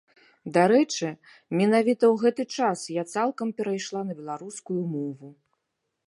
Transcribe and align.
Дарэчы, 0.53 1.09
менавіта 1.59 2.05
ў 2.13 2.23
гэты 2.23 2.43
час 2.59 2.79
я 2.93 3.03
цалкам 3.13 3.47
перайшла 3.59 4.01
на 4.07 4.13
беларускую 4.23 4.79
мову. 4.95 5.29